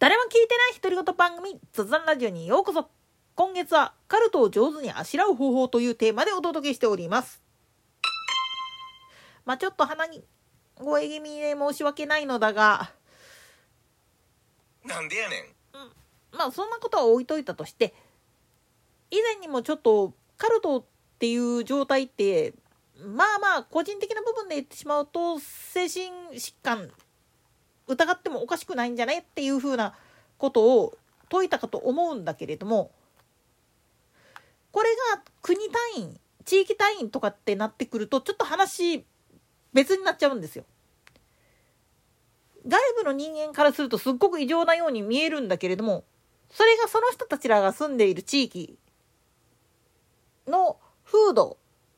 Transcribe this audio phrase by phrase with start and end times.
[0.00, 2.88] 誰も聞いてない独り言番組雑談ラジオにようこそ。
[3.34, 7.42] 今月はカルトを上手にあしらう方法というテーマでお届けしております。
[9.44, 10.24] まあちょっと鼻に
[10.74, 12.90] 声気味で申し訳ないのだが。
[14.86, 15.44] なんでやねん。
[16.34, 17.92] まあそんなことは置いといたとして
[19.10, 20.84] 以前にもちょっとカルトっ
[21.18, 22.54] ていう状態って
[23.04, 26.90] まあまあ個人的な部分で言ってしまうと精神疾患
[27.90, 29.94] 疑ってもおかしくないんじゃないっていうふうな
[30.38, 30.96] ことを
[31.30, 32.92] 説いたかと思うんだけれども
[34.70, 35.58] これが国
[35.96, 39.04] 単位地域単位とかってなってくるとちょっと話
[39.72, 40.64] 別になっちゃうんですよ。
[42.66, 46.04] 外部の人間からするとすっごく異常なように見えるんだけれども
[46.50, 48.76] それがその人たちらが住んでいる地域
[50.46, 51.56] の風土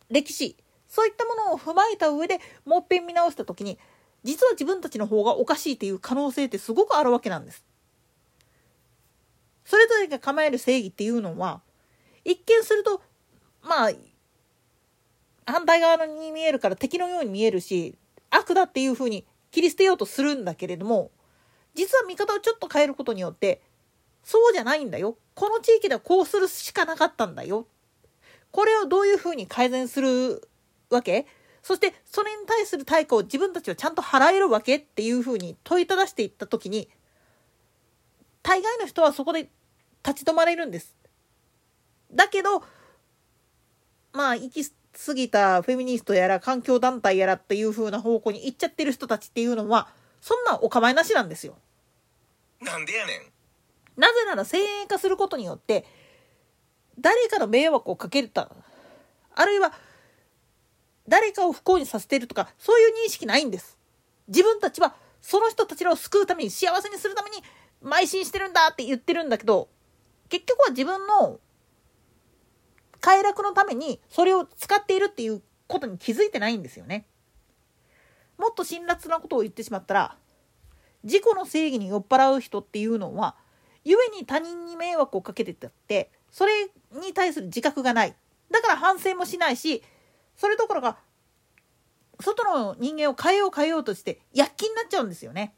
[0.09, 3.79] 歴史そういったものを踏まえた上でもっぺん見直した時に
[4.25, 7.65] 実は自分たちの方がおかしいっていう可能性ってすごくあるわけなんです。
[9.65, 11.61] それぞれが構える正義っていうのは
[12.25, 13.01] 一見すると
[13.63, 13.93] まあ
[15.47, 17.97] 反対側に見えるから敵のように見えるし
[18.31, 21.11] 悪だっていうふうに切り捨てようとするんだけれども
[21.75, 23.63] 実は見方をちょっと変えることによって
[24.25, 25.17] そうじゃないんだよ。
[25.35, 27.67] この地域ではこうするしかなかったんだよ。
[28.51, 30.49] これをどういうふうに改善する
[30.91, 31.27] わけ？
[31.63, 36.89] そしてそれに対する対価を自分たちはちゃんと払えるわけっていうふうに問いただしていった時に
[38.43, 39.49] 大概の人はそこで
[40.05, 40.97] 立ち止まれるんです。
[42.13, 42.65] だけど
[44.13, 49.89] まあ行き過ぎたフェミニストやら環境団体やらっていう風な方向に行っちゃってる人たちっていうのは
[50.21, 51.57] そんなお構いなしなんですよ。
[52.61, 55.85] なんでやねんなぜなら先鋭化することによって
[56.99, 58.51] 誰かの迷惑をかけた
[59.35, 59.73] あるいは
[61.09, 63.79] 誰かを不幸にさせているとかそういう認識ないんです。
[64.29, 67.37] 自分たちはその人たちらを救うために幸せにするために
[67.83, 69.69] 邁進してるんだって言ってるんだけど
[70.29, 71.41] 結局は自分の
[73.01, 77.07] 快楽のためにそれを使っているっていうことに気づいてないんですよね。
[78.39, 80.17] もっと辛辣なことを言ってしまったら
[81.05, 83.37] 自己の正義に酔っ払う人っていうのは
[83.85, 88.15] 故に他人に迷惑をかけてたってそれに対する自覚がない。
[88.51, 89.83] だから反省もしないし
[90.37, 90.99] それどころか
[92.21, 95.55] 外の人間を変えよう変えようとして躍起になっちゃうんですよね。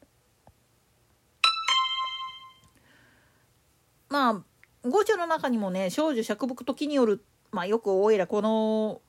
[4.08, 9.00] まあ五書の中にもね少女釈木時によるまあよくおいらこの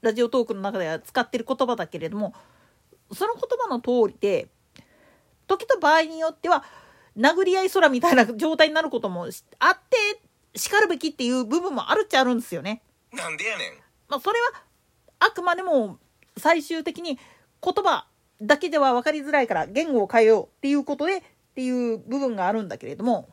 [0.00, 2.32] ラジオトークの中では使ってる言葉だけれども
[3.12, 4.48] その言葉の通りで
[5.46, 6.64] 時と場合によっては
[7.16, 9.26] 殴り合い空みたいな状態になることも
[9.58, 9.78] あっ
[10.52, 12.82] てしかるべきっていう部分もあるっちゃあるんですよね。
[13.18, 13.72] なんでやねん。
[14.08, 14.62] まあ、それは
[15.20, 15.98] あくまでも
[16.36, 17.18] 最終的に
[17.62, 18.06] 言葉
[18.40, 21.22] だけでは分かりづらいから言語を変えようっていうことでっ
[21.54, 23.28] ていう部分があるんだけれども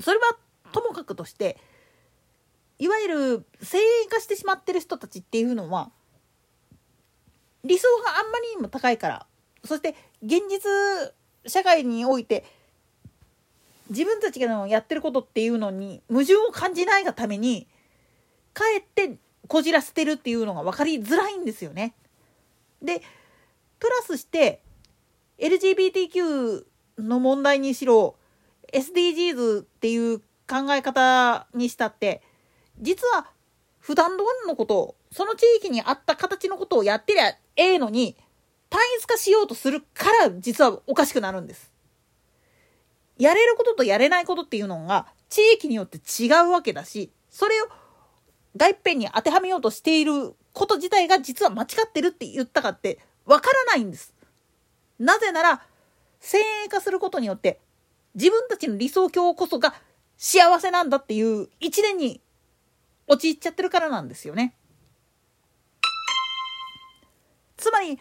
[0.00, 0.36] それは
[0.72, 1.56] ともかくとして
[2.78, 5.90] いわゆる精鋭化してしまってる人たちっていうのは
[7.62, 9.26] 理想があんまりにも高いから
[9.64, 10.60] そして現実
[11.46, 12.44] 社会において
[13.90, 17.68] 自分たちがやってることっていうのに矛盾を感じないがために
[18.54, 19.16] かえって
[19.48, 21.94] こじらせてるっていうのが分かりづらいんですよね。
[22.80, 23.02] で
[23.78, 24.62] プラスして
[25.38, 26.64] LGBTQ
[26.98, 28.14] の問題にしろ
[28.72, 32.22] SDGs っていう考え方にしたって
[32.80, 33.26] 実は
[33.80, 38.16] 普段通りのことをその地域に合った形のことをやってりゃええのに
[38.68, 41.72] 単一化しようとするから実はおかしくなるんです。
[43.20, 47.66] やれることとやれないことっていうのが地域によって違うわけだし、それを
[48.56, 54.14] 外編に当てはめようとしていること自体が実は間違ってるって言ったかってわからないんです。
[54.98, 55.62] なぜなら、
[56.18, 57.60] 先鋭化することによって
[58.14, 59.74] 自分たちの理想郷こそが
[60.16, 62.22] 幸せなんだっていう一年に
[63.06, 64.54] 陥っちゃってるからなんですよね。
[67.58, 67.98] つまり、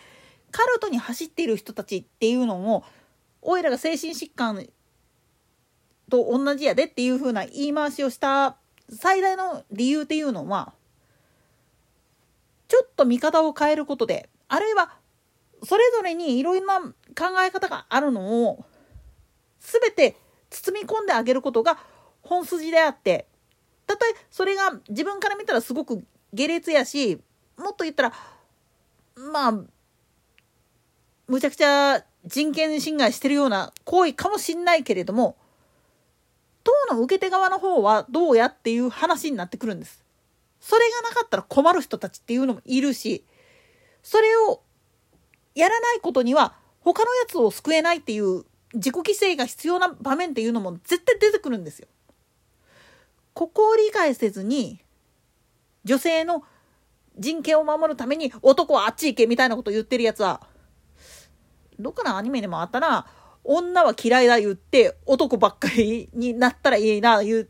[0.51, 2.85] カルトに走っている人たちっていうのを、
[3.41, 4.69] おいらが精神疾患
[6.09, 8.57] と同じやでっていう風な言い回しをした
[8.89, 10.73] 最大の理由っていうのは
[12.67, 14.91] ちょっと見方を変えることであるいは
[15.63, 16.95] それぞれにいろいろな考
[17.45, 18.65] え方があるのを
[19.59, 20.15] 全て
[20.49, 21.77] 包み込んであげることが
[22.21, 23.27] 本筋であって
[23.85, 26.03] たとえそれが自分から見たらすごく
[26.33, 27.19] 下劣やし
[27.57, 28.13] もっと言ったら
[29.15, 29.51] まあ
[31.27, 35.37] むちゃくちゃ人権侵害してるような行為かもしんないけれども
[36.63, 40.03] 当の受け手側の方はどうやっていう話になってくるんです。
[40.59, 43.23] それがなかったら困る人たちっていうのもいるし、
[44.03, 44.61] それを
[45.55, 51.87] やらないことには他のやつを救えないっていう自己犠牲が必要な場面っていうのも絶対出てくるんですよ。
[53.33, 54.79] ここを理解せずに
[55.85, 56.43] 女性の
[57.17, 60.41] 人権を守るために男はあっち行けみたいなこと言ってるやつは
[61.79, 63.07] どっかのアニメでもあったな
[63.51, 67.49] 女は嫌いだ言って男ばっかりになったらいいないう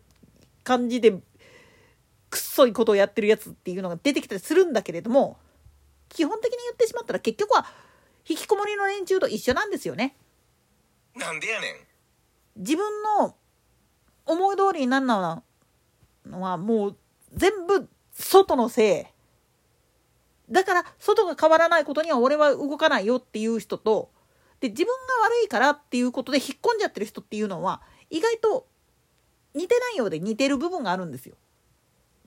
[0.63, 5.37] 感じでくっそいことをやってるやつっていうのが出てきたりするんだけれども
[6.07, 7.65] 基本的に言ってしまったら結局は
[8.25, 10.15] 引きこもりの連中と一緒なんですよね。
[11.15, 11.75] なんでやねん
[12.55, 13.35] 自分の
[14.25, 15.43] 思い通りになるのは
[16.25, 16.97] のはもう
[17.33, 19.01] 全部外のせ
[20.49, 24.11] いだから外が変わらないことには俺は動かないよっていう人と
[24.59, 28.67] で自分が悪いからっていうことで引っ込んじゃってる人っていうのは意外と
[29.53, 31.35] 似てないようで似てる部分があるんですよ。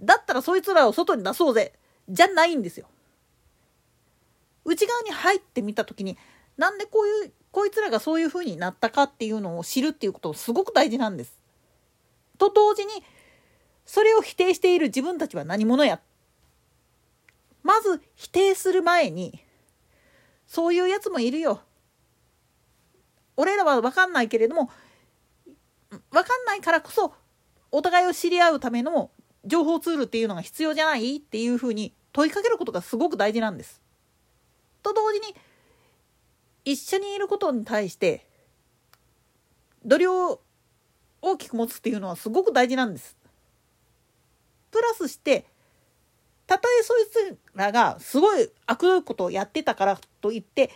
[0.00, 1.72] だったらそいつらを外に出そうぜ
[2.08, 2.86] じゃないんですよ。
[4.64, 6.16] 内側に入ってみた時に
[6.56, 11.38] なんでこういうこいつらがそういう風になったかっていうのを知るっていうことすごく大事なんです。
[12.38, 12.92] と同時に
[13.84, 16.00] それを否定している自分たちは何者や
[17.62, 19.40] まず否定する前に
[20.46, 21.60] そういうやつもいるよ。
[23.36, 24.70] 俺らは分かんないけれども
[26.10, 27.14] 分かんないからこそ
[27.70, 29.10] お互いを知り合うための
[29.44, 33.80] 情報ツールっていうのが必要じゃないっていうふうに問いかけることがすごく大事なんです。
[34.82, 35.34] と同時に
[36.64, 38.26] 一緒にいることに対して
[39.84, 40.40] 度量を
[41.20, 43.16] 大きく持つっていうのはすごく大事なんです。
[44.70, 45.46] プラスして
[46.46, 50.70] たとえそいつらがすごい悪どいことをやってたからといって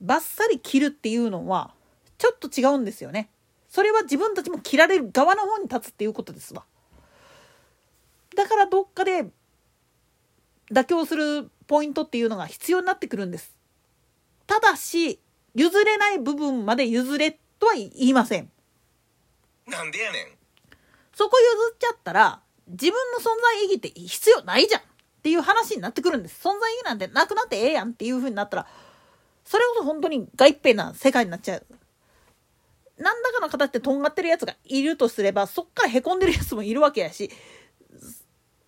[0.00, 1.74] バッサリ切るっていうのは
[2.18, 3.30] ちょっと違うんですよね。
[3.68, 6.64] それは自分たちも切られる側の方に立つっていうことですわ。
[8.36, 9.26] だからどっかで
[10.70, 13.56] 妥協するポイントっていうのが必要になってくるんです。
[14.46, 15.20] ただし
[15.54, 18.50] 譲れない部分まで譲れとは言いません。
[19.66, 20.26] なんでやねん
[21.14, 24.84] そこ譲っちゃったら自分の存在意義って必要ないじゃんっ
[25.22, 26.40] ていう話になってくるんです。
[26.46, 28.66] 存在意義なんてなくなってええやんっていう風になったら
[29.44, 31.66] それこそ本当に外一平な世界になっちゃう。
[32.98, 37.30] 何らかの形でとんがってるやつがいるとすればそっからへこんでるやつもいるわけやし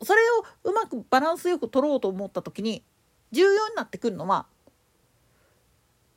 [0.02, 2.82] それをうまくバランスよく取ろうと思った時に
[3.32, 4.46] 重要になってくるのは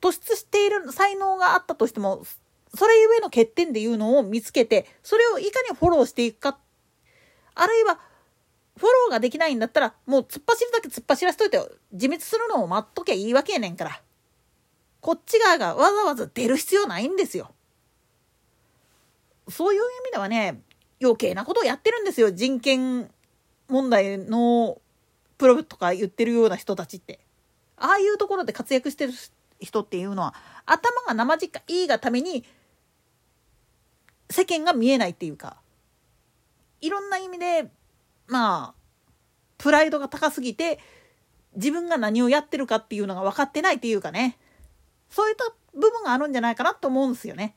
[0.00, 2.24] 突出している才能があったとしても
[2.74, 6.58] それゆえの欠点でいうのを見つけてそれをいかにフォローしていくか。
[7.54, 8.00] あるいは
[8.76, 11.58] フォローができないんだったらもう突っ走るだけ突っ走らせといて
[11.92, 14.02] 自滅するのを待っときゃいいわけやねんから。
[15.00, 17.54] こっち側がわざわざ出る必要ないんですよ。
[19.48, 20.62] そういう意味ではね
[21.02, 23.10] 余計なことをやってるんですよ人権
[23.68, 24.78] 問題の
[25.38, 27.20] プロとか言ってるような人たちって。
[27.76, 29.12] ああいうところで活躍してる
[29.60, 30.34] 人っていうのは
[30.66, 32.44] 頭が生じかいいがために
[34.30, 35.56] 世間が見えないっていうか
[36.80, 37.70] いろんな意味で
[38.26, 38.74] まあ
[39.58, 40.78] プライドが高すぎて
[41.56, 44.38] 自分が何をやってるかっていうのが分かってないっていうかね
[45.10, 45.44] そういった
[45.74, 47.56] 部分があるんじゃないかなと思うんですよね。